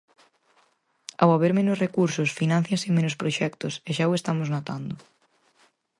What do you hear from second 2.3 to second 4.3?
fináncianse menos proxectos e xa o